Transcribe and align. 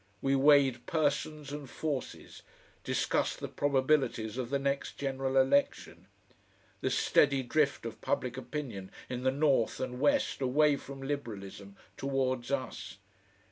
We 0.19 0.35
weighed 0.35 0.87
persons 0.87 1.51
and 1.51 1.69
forces, 1.69 2.41
discussed 2.83 3.39
the 3.39 3.47
probabilities 3.47 4.35
of 4.35 4.49
the 4.49 4.57
next 4.57 4.97
general 4.97 5.37
election, 5.37 6.07
the 6.79 6.89
steady 6.89 7.43
drift 7.43 7.85
of 7.85 8.01
public 8.01 8.35
opinion 8.35 8.89
in 9.09 9.21
the 9.21 9.29
north 9.29 9.79
and 9.79 9.99
west 9.99 10.41
away 10.41 10.75
from 10.75 11.03
Liberalism 11.03 11.75
towards 11.97 12.49
us. 12.49 12.97